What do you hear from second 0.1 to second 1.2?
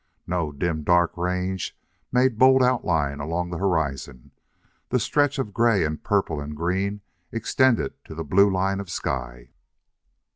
No dim, dark